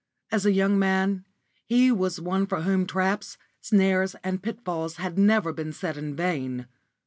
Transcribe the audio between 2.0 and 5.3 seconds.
one for whom traps, snares, and pitfalls had